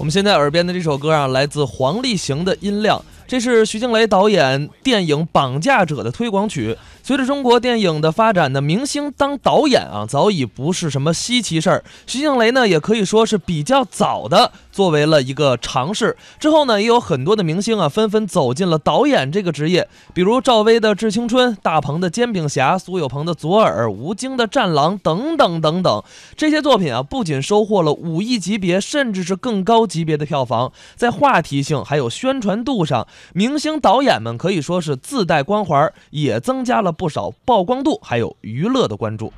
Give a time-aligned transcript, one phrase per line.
[0.00, 6.74] 我们现在耳边的这首歌啊，来自黄立行的《音量》，这是徐静蕾导演电影《绑架者》的推广曲。
[7.02, 11.84] 随着中国电影的发展呢，明星当导演啊，早已不是什么稀奇事儿。
[12.06, 16.16] 徐静蕾呢，也可以说是比较早的作为了一个尝试。
[16.38, 26.02] 之后呢，也有很多的明星啊，纷纷走进了导演这个职业，比如赵薇的《致青春》，大鹏的《煎饼侠》，苏有朋的《左耳》，吴京的《战狼》等等等等。
[26.36, 36.90] 这些作品啊，不仅收获了五亿级别，甚至是更高级别的票房，在话题性还有宣传度上，明星导演们可以说是自带光环，也增加了。
[37.00, 39.32] 不少曝光度，还有娱乐的关注，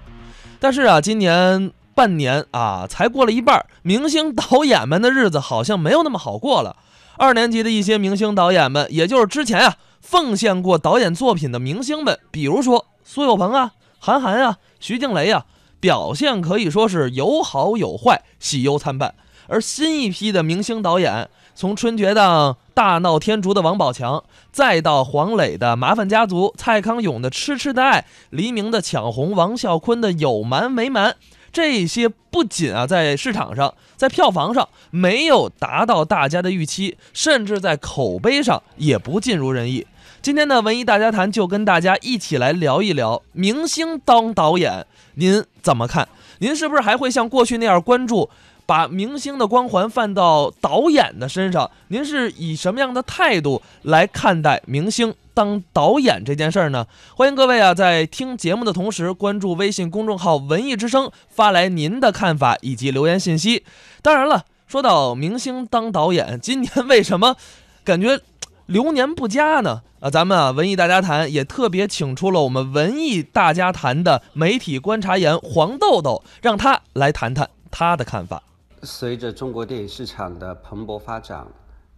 [0.59, 6.77] 但是啊，今年半年啊，才过了一半，明星导演们的日子好像没有那么好过了。
[7.16, 15.45] 二年级的一些明星导演们，也就是之前啊奉献过导演作品的明星们，比如说苏有朋啊、韩寒啊、徐静蕾啊，
[15.80, 19.14] 表现可以说是有好有坏，喜忧参半。
[19.48, 21.28] 而新一批的明星导演。
[21.55, 31.11] 从春节档大闹天竺的王宝强，再到黄磊的《麻烦家族》，蔡康永的《痴痴的爱》，黎明的《抢红》，王啸坤的《有瞒没瞒》，
[31.53, 39.86] 这些不仅啊在市场上，在票房上没有达到大家的预期，甚至在口碑上也不尽如人意。
[40.23, 46.08] 今天呢，文艺大家谈就跟大家一起来聊一聊明星当导演，您怎么看？
[46.39, 48.30] 您是不是还会像过去那样关注？
[48.73, 56.87] 把明星的光环放到导演的身上，您是以什么样的态度来看待明星当导演这件事儿呢？
[57.14, 63.62] 欢迎各位啊，在听节目的同时关注微信公众号“文艺之声”，发来您的看法以及留言信息。
[64.01, 67.36] 当然了，说到明星当导演，今年为什么
[67.84, 68.20] 感觉
[68.64, 69.83] 流年不佳呢？
[70.01, 78.42] 啊，咱们啊，文艺大家谈也特别请出了我们文艺大家谈的媒体观察员黄豆豆，让他来谈谈他的看法。
[78.84, 81.47] 随着中国电影市场的蓬勃发展，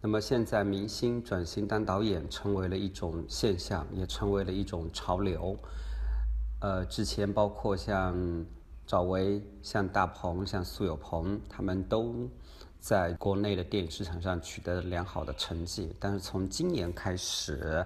[0.02, 5.56] 那么现在明星转型当导演成为了一种现象，也成为了一种潮流。
[6.60, 8.14] 呃，之前包括像
[8.86, 12.28] 赵薇、像大鹏、像苏有朋，他们都
[12.80, 15.96] 在国内的电影市场上取得了良好的成绩。
[15.98, 17.82] 但是从今年开始，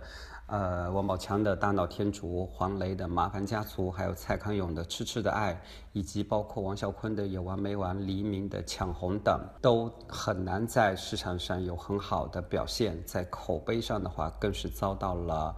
[0.48, 5.60] 呃，王宝强的大闹天竺，黄磊的麻烦家族，还有蔡康永的痴痴的爱，
[5.92, 12.98] 以及包括王啸坤的有完没完，黎明的抢红等，都很难在市场上有很好的表现。
[13.04, 15.54] 在口碑上的话，更是遭到了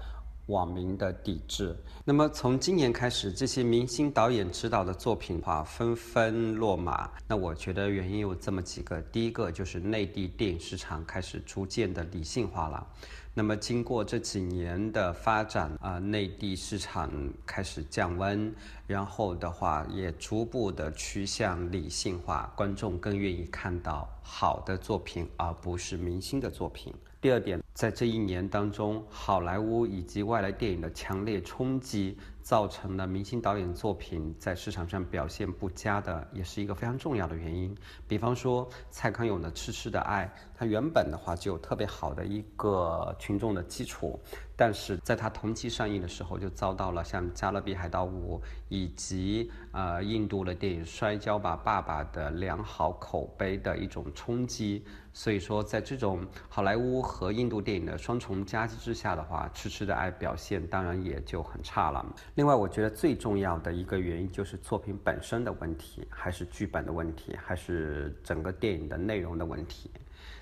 [0.51, 1.75] 网民的抵制。
[2.05, 7.11] 那么从今年开始，这些明星导演指导的作品的话纷纷落马。
[7.27, 12.87] 那我觉得原因有这么几个，第一个就是内地电影市场开始逐渐的理性化了。
[13.33, 17.09] 那么经过这几年的发展啊，内地市场
[17.47, 18.53] 开始降温，
[18.89, 26.93] 然后的话也逐步的趋向理性化，观众更愿意看到好的作品，而不是明星的作品。
[27.21, 37.77] 第二点，在这一年当中，好莱坞以及外来电影的强烈冲击，造成了明星导演作品在市场上表现不佳的，也是一个非常重要的原因。
[38.09, 40.25] 比方说，蔡康永的《痴痴的爱》，
[40.55, 44.19] 他原本的话就有特别好的一个群众的基础。
[44.57, 54.85] 但是在它同期上映的时候，就遭到了像《加勒比海盗五》以及呃印度的电影《摔跤吧，爸爸》的良好口碑的一种冲击。
[55.15, 62.05] 所以说，在这种好莱坞和印度电影的双重夹击之下的话，《痴痴的爱》表现当然也就很差了。
[62.35, 69.91] 另外，我觉得最重要的一个原因就是作品本身的问题，还是剧本的问题，还是整个电影的内容的问题。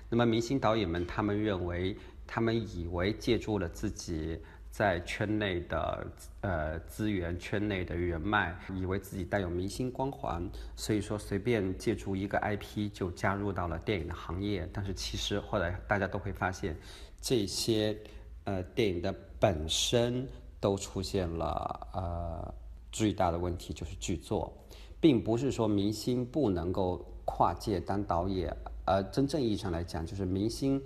[0.09, 1.95] 那么，明星导演们他们认为。
[2.31, 4.39] 他们以为借助了自己
[4.69, 6.07] 在圈内的
[6.41, 14.69] 呃资源、圈内的人脉，以为自己带有明星光环，所以说随便借助一个 IP 就加入到了电影的行业。
[14.71, 16.77] 但是其实后来大家都会发现，
[17.19, 17.97] 这些
[18.43, 20.27] 呃电影的本身
[20.59, 22.53] 都出现了呃
[22.91, 24.51] 最大的问题，就是剧作，
[24.99, 28.55] 并不是说明星不能够跨界当导演，
[28.85, 30.81] 而真正意义上来讲，就是明星。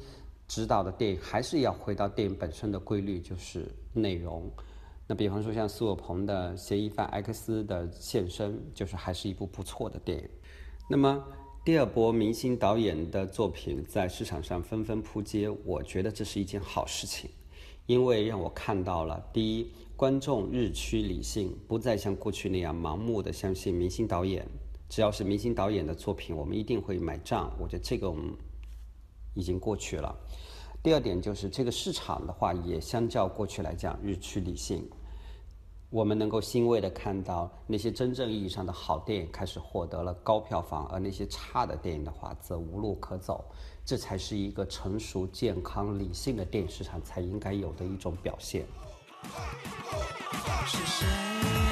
[0.45, 4.51] 指导的电影还是要回到电影本身的规律，就是内容。
[5.07, 10.29] 那比方说像苏有朋的《嫌疑犯 X 的现身》，就是还是一部不错的电影。
[10.89, 11.23] 那么
[11.63, 17.31] 第二波明星导演的作品在市场上纷纷扑街，我觉得这是一件好事情，
[17.85, 24.47] 因为让我看到了第一，观众日趋理性，不再像过去那样盲目的相信明星导演，
[24.89, 27.51] 只要是明星导演的作品，我们一定会买账。
[27.59, 28.33] 我觉得这个我们。
[29.35, 30.15] 已经过去了。
[30.83, 34.87] 第二点就是这个市场的话，也相较过去来讲日趋理性。
[35.93, 43.45] 我们能够欣慰地看到那些真正意义上的好电影开始获得了高票房，而那些差的电影的话则无路可走。
[43.85, 48.65] 这才是一个成熟、健康、理性的电影市场才应该有的一种表现。
[50.65, 51.62] 是谁？